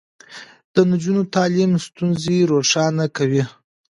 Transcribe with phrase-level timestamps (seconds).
[0.73, 3.43] د نجونو تعليم ستونزې روښانه کوي.